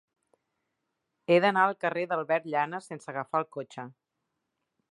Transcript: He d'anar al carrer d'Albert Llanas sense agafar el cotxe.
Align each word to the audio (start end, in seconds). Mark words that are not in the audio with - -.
He 1.27 1.35
d'anar 1.43 1.65
al 1.67 1.77
carrer 1.85 2.05
d'Albert 2.13 2.47
Llanas 2.53 2.89
sense 2.93 3.13
agafar 3.13 3.43
el 3.43 3.49
cotxe. 3.57 3.85